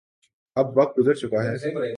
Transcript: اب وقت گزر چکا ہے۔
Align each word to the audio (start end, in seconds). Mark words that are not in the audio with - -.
اب 0.55 0.77
وقت 0.77 0.99
گزر 0.99 1.13
چکا 1.13 1.43
ہے۔ 1.43 1.55